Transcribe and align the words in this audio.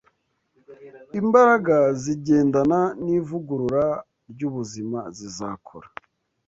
Imbaraga 1.19 1.75
zigendana 2.01 2.79
n’ivugurura 3.03 3.85
ry’ubuzima 4.31 4.99
zizakora 5.17 5.87